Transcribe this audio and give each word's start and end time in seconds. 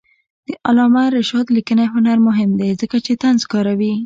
د 0.47 0.49
علامه 0.67 1.03
رشاد 1.17 1.45
لیکنی 1.55 1.85
هنر 1.93 2.17
مهم 2.27 2.51
دی 2.59 2.69
ځکه 2.81 2.97
چې 3.05 3.11
طنز 3.21 3.41
کاروي. 3.51 3.93